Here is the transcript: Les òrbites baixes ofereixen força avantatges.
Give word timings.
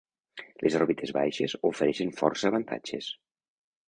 Les 0.67 0.77
òrbites 0.77 1.11
baixes 1.17 1.53
ofereixen 1.69 2.13
força 2.21 2.49
avantatges. 2.51 3.11